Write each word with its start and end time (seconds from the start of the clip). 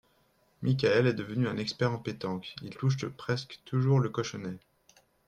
Michaël 0.63 1.05
est 1.05 1.13
devenu 1.13 1.47
un 1.47 1.57
expert 1.57 1.91
en 1.91 1.99
pétanque, 1.99 2.55
il 2.63 2.71
touche 2.75 3.05
presque 3.05 3.59
toujours 3.65 3.99
le 3.99 4.09
cochonnet 4.09 4.57